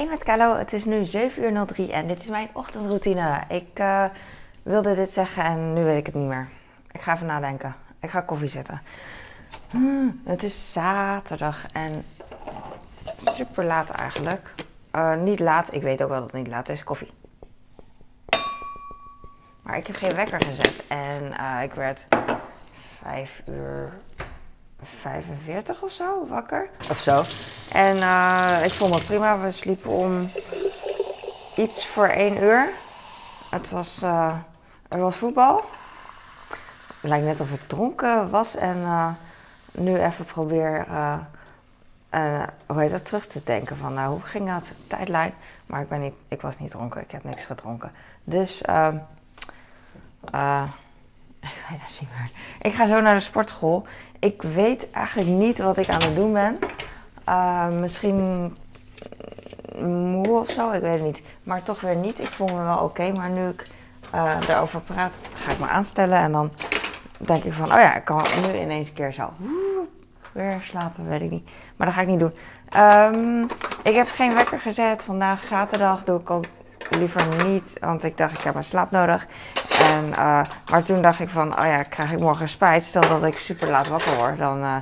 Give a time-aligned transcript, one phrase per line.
[0.00, 3.42] Hey met Carlo, het is nu 7 uur 03 en dit is mijn ochtendroutine.
[3.48, 4.04] Ik uh,
[4.62, 6.48] wilde dit zeggen en nu weet ik het niet meer.
[6.92, 7.74] Ik ga even nadenken.
[8.00, 8.82] Ik ga koffie zetten.
[9.70, 12.04] Hmm, het is zaterdag en
[13.24, 14.54] super laat eigenlijk.
[14.92, 16.84] Uh, niet laat, ik weet ook wel dat het niet laat is.
[16.84, 17.10] Koffie.
[19.62, 22.06] Maar ik heb geen wekker gezet en uh, ik werd
[23.02, 23.92] 5 uur
[24.82, 26.68] 45 of zo wakker.
[26.90, 27.22] Of zo.
[27.78, 29.40] En uh, ik vond het prima.
[29.40, 30.28] We sliepen om
[31.56, 32.68] iets voor 1 uur.
[33.50, 34.34] Het was, uh,
[34.88, 35.64] er was voetbal.
[37.00, 39.10] Het lijkt net of ik dronken was en uh,
[39.70, 40.86] nu even probeer,
[42.66, 45.34] hoe heet dat, terug te denken van nou, hoe ging dat, tijdlijn.
[45.66, 47.92] Maar ik, ben niet, ik was niet dronken, ik heb niks gedronken.
[48.24, 48.62] Dus,
[50.34, 50.62] uh,
[51.40, 52.32] ik.
[52.60, 53.86] Ik ga zo naar de sportschool.
[54.18, 56.58] Ik weet eigenlijk niet wat ik aan het doen ben.
[57.28, 58.56] Uh, misschien
[59.78, 61.22] moe of zo, ik weet het niet.
[61.42, 62.20] Maar toch weer niet.
[62.20, 63.12] Ik voel me wel oké.
[63.12, 63.66] maar nu ik
[64.14, 66.18] uh, erover praat, ga ik me aanstellen.
[66.18, 66.52] En dan
[67.18, 69.32] denk ik van, oh ja, ik kan nu ineens een keer zo
[70.32, 71.48] weer slapen, weet ik niet.
[71.76, 72.34] Maar dat ga ik niet doen.
[72.76, 73.46] Um,
[73.82, 75.02] ik heb geen wekker gezet.
[75.02, 76.44] Vandaag zaterdag doe ik al
[76.98, 79.26] liever niet, want ik dacht ik heb mijn slaap nodig.
[79.80, 82.84] En, uh, maar toen dacht ik van, oh ja, krijg ik morgen spijt.
[82.84, 84.62] Stel dat ik super laat wakker word, dan...
[84.62, 84.76] Uh,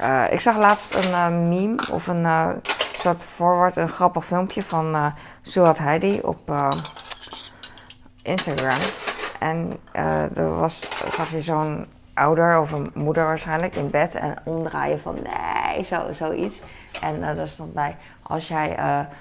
[0.00, 2.26] uh, ik zag laatst een meme of een
[3.00, 4.94] soort voorwoord, een grappig filmpje van
[5.54, 6.72] uh, Heidi op
[8.22, 8.78] Instagram.
[9.38, 9.72] En
[10.34, 15.16] er was, zag je zo'n ouder of een moeder waarschijnlijk in bed en omdraaien van
[15.22, 16.60] nee, zo, zoiets.
[17.00, 18.76] En uh, daar stond bij, als jij,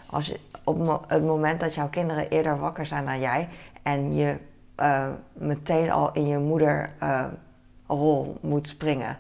[0.06, 3.50] als op het moment dat jouw kinderen eerder wakker zijn dan jij
[3.84, 4.38] en je
[4.78, 9.18] uh, meteen al in je moederrol moet springen.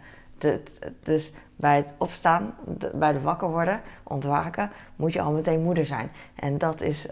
[1.04, 2.56] Dus bij het opstaan,
[2.94, 6.12] bij het wakker worden, ontwaken, moet je al meteen moeder zijn.
[6.36, 7.08] En dat is,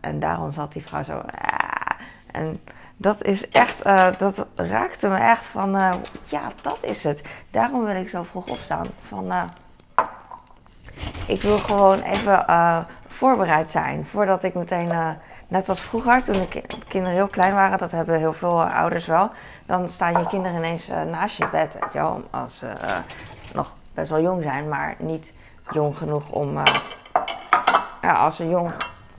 [0.00, 1.18] en daarom zat die vrouw zo.
[1.18, 1.98] Ah,
[2.32, 2.58] en
[2.96, 5.94] dat is echt, uh, dat raakte me echt van, uh,
[6.28, 7.24] ja, dat is het.
[7.50, 8.86] Daarom wil ik zo vroeg opstaan.
[9.00, 9.42] Van, uh,
[11.26, 12.44] ik wil gewoon even
[13.08, 14.92] voorbereid zijn voordat ik meteen,
[15.48, 19.30] net als vroeger, toen de kinderen heel klein waren, dat hebben heel veel ouders wel,
[19.66, 22.72] dan staan je kinderen ineens naast je bed, weet als ze
[23.52, 25.32] nog best wel jong zijn, maar niet
[25.70, 26.62] jong genoeg om,
[28.02, 28.72] ja, als ze jong,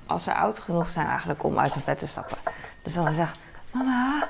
[0.05, 2.37] als ze oud genoeg zijn eigenlijk om uit hun bed te stappen.
[2.83, 3.31] Dus dan zeg
[3.73, 4.27] mama.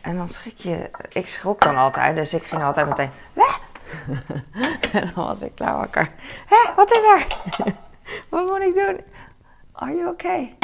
[0.00, 0.90] En dan schrik je.
[1.08, 3.10] Ik schrok dan altijd, dus ik ging altijd meteen.
[3.32, 3.54] Weh!
[5.00, 6.10] en dan was ik klaar wakker.
[6.46, 7.26] Hé, wat is er?
[8.30, 9.00] wat moet ik doen?
[9.72, 10.56] Are you okay?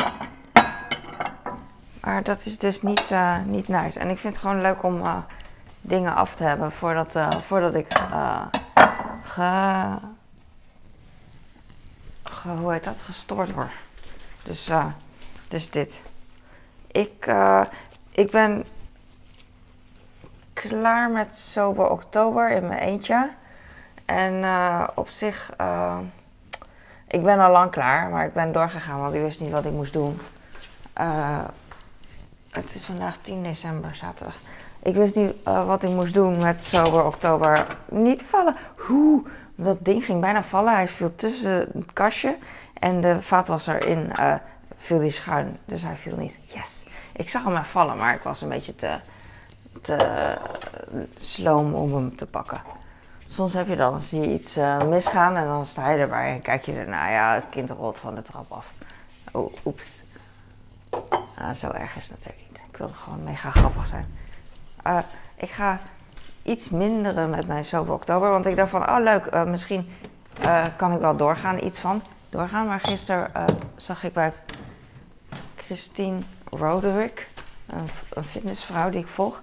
[2.06, 3.98] Maar dat is dus niet, uh, niet nice.
[3.98, 5.16] En ik vind het gewoon leuk om uh,
[5.80, 7.86] dingen af te hebben voordat, uh, voordat ik
[12.58, 13.02] hoe heet dat?
[13.02, 13.70] gestoord word.
[14.42, 14.70] Dus,
[15.48, 16.00] dus dit.
[16.86, 17.32] Ik,
[18.10, 18.64] ik ben
[20.52, 23.30] klaar met sober oktober in mijn eentje.
[24.04, 24.44] En
[24.94, 25.50] op zich,
[27.06, 29.72] ik ben al lang klaar, maar ik ben doorgegaan, want ik wist niet wat ik
[29.72, 30.20] moest doen.
[32.56, 34.34] Het is vandaag 10 december, zaterdag.
[34.82, 37.66] Ik wist niet wat ik moest doen met sober oktober.
[37.88, 38.56] Niet vallen.
[38.76, 39.24] Hoe?
[39.54, 40.74] Dat ding ging bijna vallen.
[40.74, 42.36] Hij viel tussen het kastje
[42.74, 44.12] en de vaatwasser in
[44.76, 45.58] viel die schuin.
[45.64, 46.38] Dus hij viel niet.
[46.44, 46.84] Yes.
[47.12, 48.98] Ik zag hem maar vallen, maar ik was een beetje te,
[49.80, 50.36] te
[51.14, 52.62] sloom om hem te pakken.
[53.26, 56.64] Soms heb je dan, zie je iets misgaan en dan sta je erbij en kijk
[56.64, 57.10] je ernaar.
[57.10, 58.66] Ja, het kind rolt van de trap af.
[59.64, 60.04] Oeps.
[61.38, 62.45] Uh, zo erg is het natuurlijk.
[62.76, 64.19] Ik wilde gewoon mega grappig zijn.
[64.87, 64.98] Uh,
[65.37, 65.81] ik ga
[66.42, 68.31] iets minderen met mijn sober oktober.
[68.31, 69.92] Want ik dacht van, oh leuk, misschien
[70.76, 72.66] kan ik wel doorgaan, iets van doorgaan.
[72.66, 73.31] Maar gisteren
[73.76, 74.32] zag ik bij
[75.56, 76.19] Christine
[76.50, 77.28] Roderick,
[77.66, 79.42] een, fitnessvrouw die ik volg,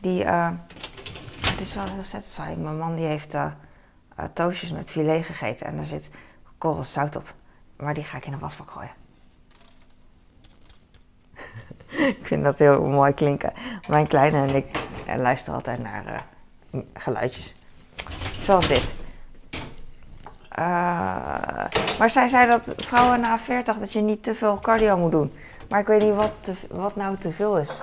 [0.00, 2.62] die, het is wel heel satisfying.
[2.62, 3.36] Mijn man die heeft
[4.32, 6.08] toastjes met filet gegeten en er zit
[6.58, 7.34] korrels zout op.
[7.76, 8.99] Maar die ga ik in een wasbak gooien.
[12.20, 13.52] ik vind dat heel mooi klinken.
[13.88, 14.66] Mijn kleine en ik
[15.16, 16.24] luisteren altijd naar
[16.94, 17.54] geluidjes.
[18.40, 18.92] Zoals dit.
[21.98, 25.32] maar zij zei dat vrouwen na 40 dat je niet te veel cardio moet doen.
[25.68, 27.82] Maar ik weet niet wat, wat nou te veel is.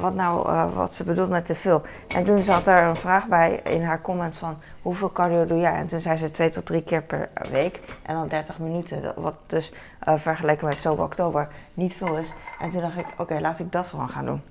[0.00, 1.82] Wat, nou, uh, wat ze bedoelt met te veel.
[2.08, 5.74] En toen zat er een vraag bij in haar comments van hoeveel cardio doe jij?
[5.74, 9.12] En toen zei ze twee tot drie keer per week en dan 30 minuten.
[9.16, 9.72] Wat dus
[10.08, 12.32] uh, vergeleken met Sober Oktober niet veel is.
[12.58, 14.42] En toen dacht ik, oké, laat ik dat gewoon gaan doen.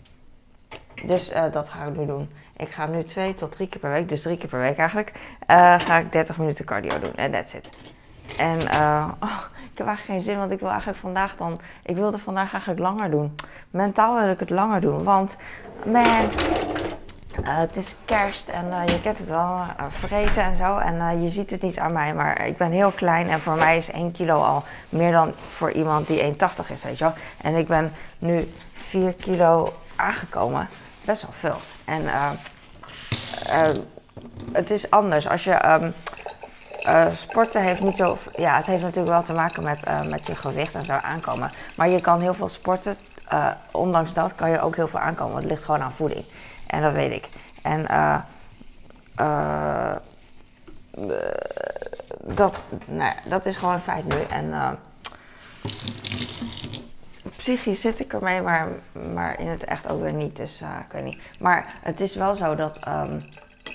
[1.06, 2.30] Dus uh, dat ga ik nu doen.
[2.56, 5.12] Ik ga nu twee tot drie keer per week, dus drie keer per week eigenlijk,
[5.78, 7.16] ga ik 30 minuten cardio doen.
[7.16, 7.70] En that's it.
[8.38, 9.10] En oh,
[9.78, 12.82] ik heb eigenlijk geen zin, want ik wil eigenlijk vandaag dan, ik wilde vandaag eigenlijk
[12.82, 13.36] langer doen.
[13.72, 15.38] Mentaal wil ik het langer doen, want
[15.86, 20.78] man, uh, het is kerst en uh, je kent het wel, uh, vreten en zo.
[20.78, 23.78] En je ziet het niet aan mij, maar ik ben heel klein en voor mij
[23.78, 26.38] is 1 kilo al meer dan voor iemand die 1,80
[26.74, 27.14] is, weet je wel.
[27.42, 30.68] En ik ben nu 4 kilo aangekomen,
[31.06, 31.58] best wel veel.
[31.86, 32.02] En
[34.52, 35.70] het is anders als je.
[35.70, 35.94] Um,
[37.16, 38.18] sporten heeft niet zo.
[38.36, 41.52] Ja, het heeft natuurlijk wel te maken met, met je gewicht en zo aankomen.
[41.76, 42.96] Maar je kan heel veel sporten.
[43.72, 45.36] ondanks dat kan je ook heel veel aankomen.
[45.36, 46.26] Het ligt gewoon aan voeding.
[46.68, 47.30] En dat weet ik.
[47.62, 47.86] En
[52.24, 54.22] dat, nou, dat is gewoon een feit nu.
[54.30, 54.80] En
[57.38, 58.68] psychisch zit ik ermee, maar,
[59.14, 60.38] maar in het echt ook weer niet.
[60.38, 61.22] Dus ik weet niet.
[61.40, 63.24] Maar het is wel zo dat um,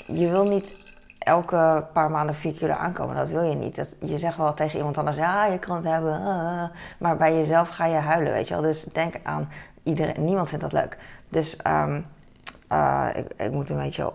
[0.07, 0.81] je wil niet
[1.25, 3.17] elke paar maanden vier kilo aankomen.
[3.17, 3.77] Dat wil je niet.
[3.77, 6.21] Dat, je zegt wel tegen iemand anders, ja, je kan het hebben.
[6.99, 8.63] maar bij jezelf ga je huilen, weet je wel.
[8.63, 9.49] Dus denk aan
[9.83, 10.25] iedereen.
[10.25, 10.99] Niemand vindt dat leuk.
[11.29, 12.07] Dus um,
[12.73, 14.13] uh, ik, ik, moet een beetje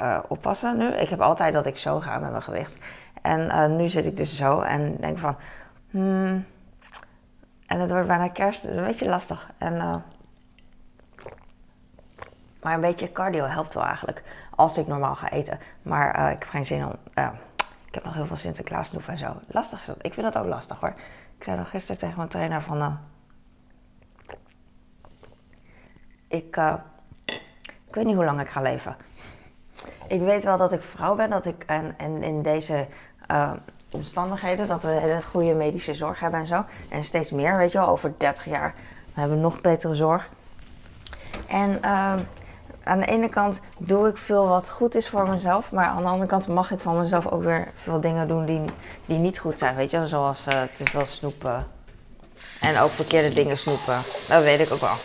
[0.00, 0.86] uh, oppassen nu.
[0.86, 2.76] Ik heb altijd dat ik zo ga met mijn gewicht.
[3.22, 5.36] En uh, nu zit ik dus zo en denk van...
[5.90, 6.46] Hmm,
[7.66, 9.50] en het wordt bijna kerst, dus een beetje lastig.
[9.58, 9.76] En,
[12.62, 14.22] maar een beetje cardio helpt wel eigenlijk.
[14.58, 15.58] Als ik normaal ga eten.
[15.82, 16.92] Maar ik heb geen zin om...
[17.86, 19.40] ik heb nog heel veel Sinterklaasnoep en zo.
[19.48, 19.96] Lastig is dat.
[20.00, 20.94] Ik vind dat ook lastig hoor.
[21.38, 22.98] Ik zei nog gisteren tegen mijn trainer van...
[26.28, 26.56] ik
[27.88, 28.96] ik weet niet hoe lang ik ga leven.
[30.08, 32.86] Ik weet wel dat ik vrouw ben, dat ik en, en in deze
[33.90, 36.64] omstandigheden, dat we hele goede medische zorg hebben en zo.
[36.88, 38.74] En steeds meer, weet je wel, over 30 jaar
[39.12, 40.30] hebben we nog betere zorg.
[41.48, 42.14] En uh,
[42.88, 46.08] aan de ene kant doe ik veel wat goed is voor mezelf, maar aan de
[46.08, 48.60] andere kant mag ik van mezelf ook weer veel dingen doen die,
[49.06, 51.66] die niet goed zijn, weet je, zoals uh, te veel snoepen
[52.60, 53.98] en ook verkeerde dingen snoepen.
[54.28, 54.96] Dat weet ik ook wel.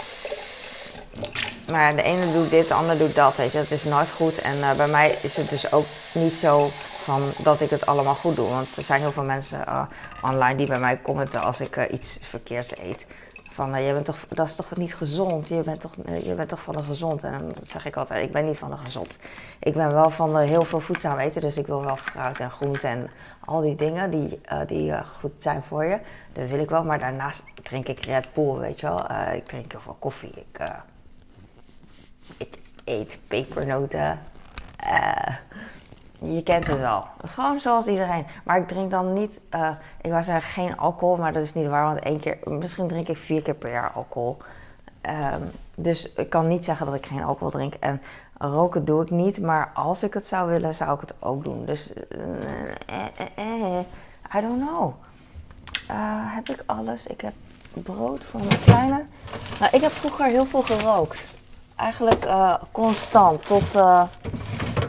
[1.71, 3.57] Maar de ene doet dit, de ander doet dat, weet je.
[3.57, 4.41] Dat is nooit goed.
[4.41, 6.69] En uh, bij mij is het dus ook niet zo
[7.03, 8.49] van dat ik het allemaal goed doe.
[8.49, 9.83] Want er zijn heel veel mensen uh,
[10.21, 13.05] online die bij mij commenten als ik iets verkeerds eet.
[13.53, 15.47] Van, je bent toch, dat is toch niet gezond?
[15.47, 15.91] Je bent toch,
[16.23, 17.23] je bent toch van de gezond?
[17.23, 19.17] En dan zeg ik altijd, ik ben niet van de gezond.
[19.59, 21.41] Ik ben wel van heel veel voedzaam eten.
[21.41, 23.09] Dus ik wil wel fruit en groente en
[23.45, 25.99] al die dingen die, die goed zijn voor je.
[26.33, 26.83] Dat wil ik wel.
[26.83, 29.05] Maar daarnaast drink ik Red Bull, weet je wel.
[29.35, 30.31] ik drink heel veel koffie.
[30.31, 30.59] Ik
[32.37, 34.19] ik eet pepernoten.
[36.23, 37.03] Je kent het wel.
[37.25, 38.25] Gewoon zoals iedereen.
[38.43, 39.69] Maar ik drink dan niet, uh,
[40.01, 41.83] ik wou zeggen geen alcohol, maar dat is niet waar.
[41.83, 44.37] Want één keer, misschien drink ik vier keer per jaar alcohol.
[45.01, 47.73] Um, dus ik kan niet zeggen dat ik geen alcohol drink.
[47.73, 48.01] En
[48.37, 51.65] roken doe ik niet, maar als ik het zou willen, zou ik het ook doen.
[51.65, 51.89] Dus,
[52.89, 53.79] uh, eh,
[54.35, 54.93] I don't know.
[56.35, 57.07] heb ik alles?
[57.07, 57.33] Ik heb
[57.73, 59.05] brood voor mijn kleine.
[59.59, 61.33] Nou, ik heb vroeger heel veel gerookt
[61.75, 62.27] eigenlijk
[62.71, 63.71] constant tot,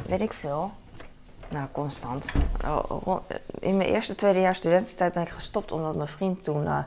[0.06, 0.72] weet ik veel.
[1.54, 2.32] Nou, constant.
[2.66, 3.16] Oh,
[3.58, 6.78] in mijn eerste, tweede jaar studententijd ben ik gestopt omdat mijn vriend toen, uh,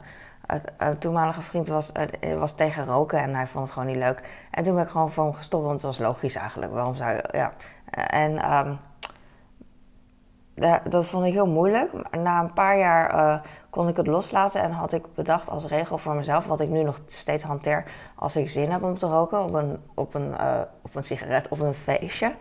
[1.00, 1.92] toenmalige vriend was,
[2.38, 4.22] was tegen roken en hij vond het gewoon niet leuk.
[4.52, 6.72] En toen ben ik gewoon voor hem gestopt, want het was logisch eigenlijk.
[6.72, 7.54] Waarom zou je, ja.
[8.08, 8.80] En um,
[10.90, 11.92] dat vond ik heel moeilijk.
[12.12, 16.16] Na een paar jaar kon ik het loslaten en had ik bedacht als regel voor
[16.16, 17.84] mezelf, wat ik nu nog steeds hanteer,
[18.16, 20.36] als ik zin heb om te roken op een, op een,
[20.82, 22.32] op een sigaret of een feestje.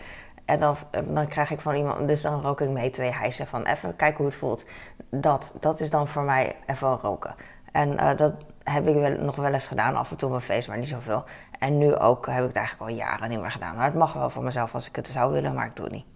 [0.46, 0.76] En dan,
[1.06, 4.16] dan krijg ik van iemand, dus dan rook ik mee twee hijsen van even kijken
[4.16, 4.64] hoe het voelt.
[5.10, 7.34] Dat, dat is dan voor mij even roken.
[7.72, 8.34] En uh, dat
[8.64, 10.88] heb ik wel, nog wel eens gedaan, af en toe op een feest, maar niet
[10.88, 11.24] zoveel.
[11.58, 13.76] En nu ook heb ik het eigenlijk al jaren niet meer gedaan.
[13.76, 15.94] Maar het mag wel voor mezelf als ik het zou willen, maar ik doe het
[15.94, 16.06] niet.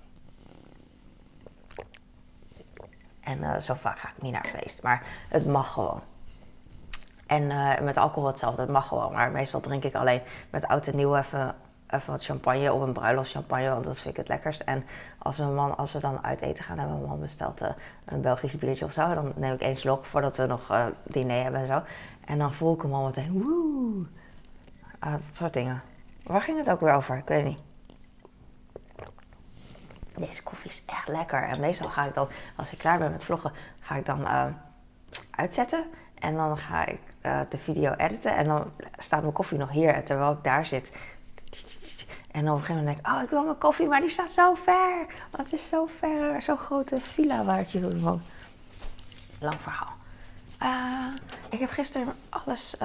[3.21, 4.83] En uh, zo vaak ga ik niet naar feest.
[4.83, 6.01] Maar het mag gewoon.
[7.27, 7.47] En
[7.85, 9.13] met alcohol hetzelfde, het mag gewoon.
[9.13, 10.21] Maar meestal drink ik alleen
[10.51, 11.55] met oud en nieuw even,
[11.91, 14.61] even wat champagne op een bruiloft champagne, want dat vind ik het lekkerst.
[14.61, 14.85] En
[15.19, 17.69] als we, man, als we dan uit eten gaan, hebben mijn man bestelt uh,
[18.05, 19.15] een Belgisch biertje of zo.
[19.15, 21.83] Dan neem ik één slok voordat we nog uh, diner hebben en zo.
[22.25, 24.07] En dan voel ik hem al meteen, woe.
[25.05, 25.83] Uh, dat soort dingen.
[26.23, 27.17] Waar ging het ook weer over?
[27.17, 27.63] Ik weet niet
[30.21, 31.43] deze koffie is echt lekker.
[31.43, 34.45] En meestal ga ik dan, als ik klaar ben met vloggen, ga ik dan uh,
[35.31, 35.85] uitzetten.
[36.15, 37.01] En dan ga ik
[37.49, 38.37] de video editen.
[38.37, 39.95] En dan staat mijn koffie nog hier.
[39.95, 40.93] En terwijl ik daar zit.
[42.33, 44.31] En op een gegeven moment denk ik, oh, ik wil mijn koffie, maar die staat
[44.31, 45.07] zo ver.
[45.31, 47.89] Want het is zo ver, zo'n grote villa waar ik hier.
[49.39, 49.99] Lang verhaal.
[50.63, 51.07] Uh,
[51.49, 52.77] ik heb gisteren alles,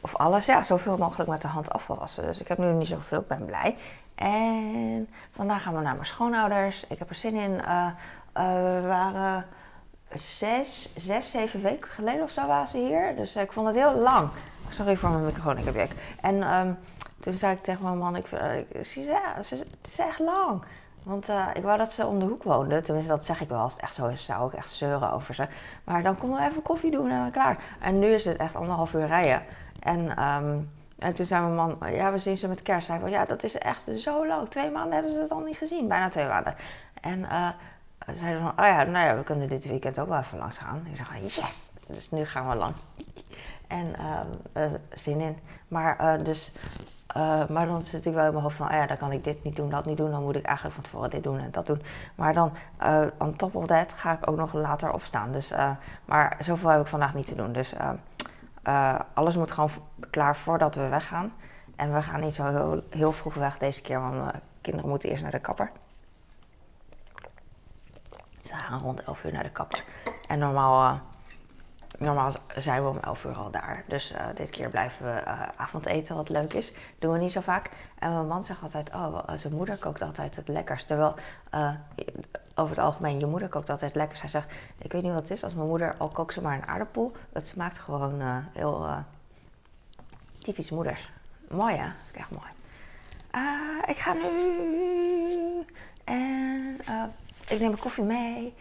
[0.00, 2.26] of alles, ja, zoveel mogelijk met de hand afgewassen.
[2.26, 3.76] Dus ik heb nu niet zoveel, ik ben blij.
[4.14, 6.86] En vandaag gaan we naar mijn schoonouders.
[6.88, 7.50] Ik heb er zin in.
[7.52, 7.86] Uh,
[8.32, 9.46] we waren
[10.12, 13.16] zes, zes, zeven weken geleden of zo waren ze hier.
[13.16, 14.30] Dus ik vond het heel lang.
[14.68, 15.90] Sorry voor mijn microfoon, ik heb ik.
[16.20, 16.72] En ehm,
[17.20, 20.64] toen zei ik tegen mijn man, ik, ik, ja, het is echt lang.
[21.04, 22.82] Want uh, ik wou dat ze om de hoek woonden.
[22.82, 23.58] Tenminste, dat zeg ik wel.
[23.58, 25.46] Als het echt zo is, zou ik echt zeuren over ze.
[25.84, 27.58] Maar dan konden we even koffie doen en dan klaar.
[27.80, 29.42] En nu is het echt anderhalf uur rijden.
[29.80, 32.86] En, um, en toen zei mijn man, ja, we zien ze met kerst.
[32.86, 34.48] Zei ja, dat is echt zo lang.
[34.48, 35.88] Twee maanden hebben ze het al niet gezien.
[35.88, 36.54] Bijna twee maanden.
[37.00, 37.48] En uh,
[38.16, 40.86] zeiden van, oh ja, nou ja, we kunnen dit weekend ook wel even langs gaan.
[40.90, 41.72] Ik zeg, yes!
[41.86, 42.80] Dus nu gaan we langs.
[43.74, 43.92] En
[44.56, 45.38] uh, zin in.
[45.68, 46.54] Maar dus
[47.16, 49.24] uh, maar dan zit ik wel in mijn hoofd van, oh ja, dan kan ik
[49.24, 50.10] dit niet doen, dat niet doen.
[50.10, 51.82] Dan moet ik eigenlijk van tevoren dit doen en dat doen.
[52.14, 52.52] Maar dan,
[53.18, 55.32] on top of that, ga ik ook nog later opstaan.
[55.32, 55.52] Dus,
[56.04, 57.52] maar zoveel heb ik vandaag niet te doen.
[57.52, 57.74] Dus
[59.14, 59.70] alles moet gewoon
[60.10, 61.32] klaar voordat we weggaan.
[61.76, 65.22] En we gaan niet zo heel, heel vroeg weg deze keer, want kinderen moeten eerst
[65.22, 65.70] naar de kapper.
[68.42, 69.84] Ze gaan rond 11 uur naar de kapper.
[70.28, 71.00] En normaal
[71.98, 73.84] normaal zijn we om 11 uur al daar.
[73.86, 76.72] Dus uh, dit keer blijven we uh, avondeten, wat leuk is.
[76.98, 77.70] Doen we niet zo vaak.
[77.98, 80.86] En mijn man zegt altijd, oh, zijn moeder kookt altijd het lekkerst.
[80.86, 81.14] Terwijl,
[82.54, 84.20] over het algemeen, je moeder kookt altijd lekker.
[84.20, 85.44] Hij zegt, ik weet niet wat het is.
[85.44, 87.16] Als mijn moeder, al kookt ze maar een aardappel.
[87.32, 88.22] Het smaakt gewoon
[88.52, 88.88] heel
[90.38, 91.10] typisch moeders.
[91.48, 91.88] Mooi hè?
[92.18, 92.48] Echt mooi.
[93.86, 95.64] ik ga nu...
[96.04, 96.80] En
[97.48, 98.54] ik neem mijn koffie mee.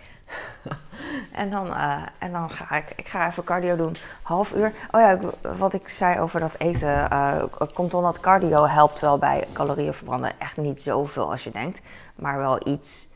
[1.32, 4.74] en, dan, uh, en dan ga ik, ik ga even cardio doen, half uur.
[4.92, 5.20] Oh ja,
[5.58, 7.44] wat ik zei over dat eten, uh,
[7.74, 10.40] komt omdat cardio helpt wel bij calorieën verbranden.
[10.40, 11.82] Echt niet zoveel als je denkt,
[12.16, 13.08] maar wel iets.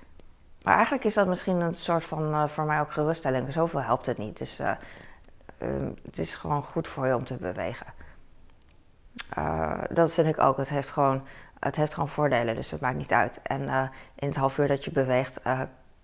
[0.64, 3.54] Maar eigenlijk is dat misschien een soort van, uh, voor mij ook geruststelling.
[3.54, 4.38] Zoveel helpt het niet.
[4.38, 4.60] Dus
[5.60, 7.88] um, het is gewoon goed voor je om te bewegen.
[9.90, 10.58] dat vind ik ook.
[10.58, 11.24] Het heeft gewoon,
[11.60, 13.40] het heeft gewoon voordelen, dus het maakt niet uit.
[13.44, 15.40] En in het half uur dat je beweegt,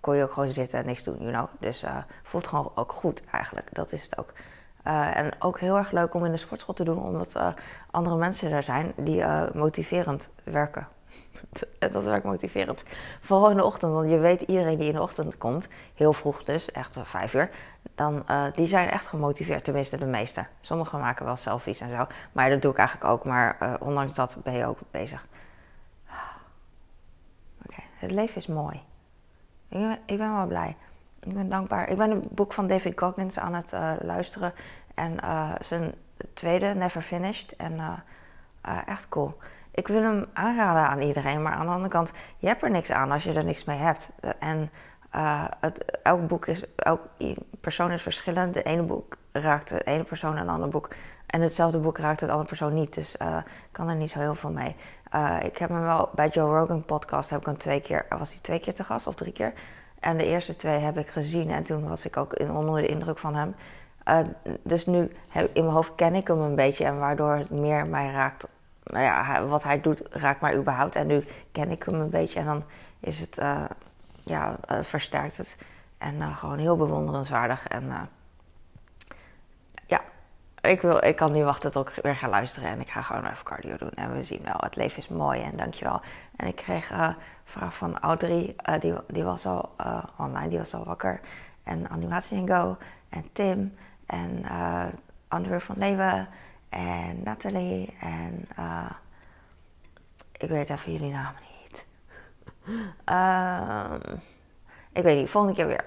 [0.04, 1.48] kon je ook gewoon zitten en niks doen, you know.
[1.60, 4.34] Dus uh, voelt gewoon ook goed eigenlijk, dat is het ook.
[4.88, 7.48] Uh, en ook heel erg leuk om in de sportschool te doen, omdat uh,
[7.92, 10.88] andere mensen er zijn die motiverend werken.
[11.92, 12.84] dat werkt motiverend.
[13.22, 16.44] Vooral in de ochtend, want je weet iedereen die in de ochtend komt, heel vroeg
[16.44, 17.50] dus, echt vijf uur,
[17.96, 20.46] dan, die zijn echt gemotiveerd, tenminste de meeste.
[20.62, 24.38] Sommigen maken wel selfies en zo, maar dat doe ik eigenlijk ook, maar ondanks dat
[24.44, 25.26] ben je ook bezig.
[27.66, 28.84] Oké, het leven is mooi.
[29.74, 30.76] Ik ben, ik ben wel blij.
[31.20, 31.90] Ik ben dankbaar.
[31.90, 34.54] Ik ben een boek van David Goggins aan het uh, luisteren.
[34.96, 35.94] En uh, zijn
[36.34, 37.56] tweede, Never Finished.
[37.56, 39.38] En uh, echt cool.
[39.72, 41.42] Ik wil hem aanraden aan iedereen.
[41.42, 43.78] Maar aan de andere kant, je hebt er niks aan als je er niks mee
[43.78, 44.10] hebt.
[44.40, 44.72] En
[45.60, 47.02] het, elk boek is, elk
[47.62, 48.54] persoon is verschillend.
[48.54, 50.90] De ene boek raakt de ene persoon en andere boek.
[51.34, 52.94] En hetzelfde boek raakt het andere persoon niet.
[52.94, 54.76] Dus ik kan er niet zo heel veel mee.
[55.16, 58.32] Uh, ik heb hem wel bij Joe Rogan podcast heb ik hem twee keer, was
[58.32, 59.54] hij twee keer te gast of drie keer.
[60.00, 62.88] En de eerste twee heb ik gezien en toen was ik ook in, onder de
[62.88, 63.56] indruk van hem.
[64.08, 64.20] Uh,
[64.64, 67.88] dus nu heb, in mijn hoofd ken ik hem een beetje en waardoor het meer
[67.88, 68.48] mij raakt.
[68.84, 70.96] Nou ja, wat hij doet raakt mij überhaupt.
[70.96, 72.64] En nu ken ik hem een beetje en dan
[73.00, 73.42] is het,
[74.24, 75.56] ja, versterkt het.
[75.98, 77.68] En gewoon heel bewonderenswaardig.
[77.68, 78.10] En
[80.64, 83.26] ik, wil, ik kan niet wachten tot ik weer ga luisteren en ik ga gewoon
[83.26, 83.92] even cardio doen.
[83.92, 86.02] En we zien wel, het leven is mooi en dankjewel.
[86.36, 90.48] En ik kreeg uh, een vraag van Audrey, uh, die, die was al uh, online,
[90.48, 91.20] die was al wakker.
[91.64, 92.78] En Animatie Go
[93.10, 94.46] en Tim en
[95.28, 96.28] Andrew van Leeuwen
[96.70, 98.48] en Nathalie en
[100.32, 101.86] ik weet even jullie namen niet.
[103.10, 104.22] um,
[105.00, 105.86] ik weet niet, volgende keer weer.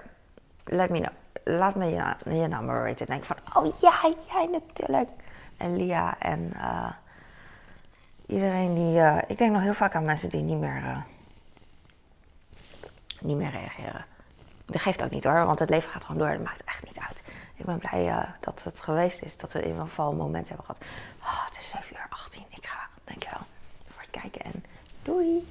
[0.63, 1.13] Let me know
[1.47, 1.85] laat me
[2.25, 3.07] je, nummer weten.
[3.07, 5.09] En denk van, oh ja, jij natuurlijk.
[5.57, 6.91] En Lia en uh,
[8.25, 8.97] iedereen die...
[8.97, 10.97] Uh, ik denk nog heel vaak aan mensen die niet meer, uh,
[13.21, 14.05] niet meer reageren.
[14.65, 16.31] Dat geeft ook niet hoor, want het leven gaat gewoon door.
[16.31, 17.23] Dat maakt echt niet uit.
[17.55, 19.37] Ik ben blij dat het geweest is.
[19.37, 20.81] Dat we in ieder geval een moment hebben gehad.
[21.19, 22.43] Oh, het is 7 uur 18.
[22.49, 22.87] Ik ga.
[23.03, 23.39] Dankjewel
[23.87, 24.63] voor het kijken en
[25.03, 25.47] doei.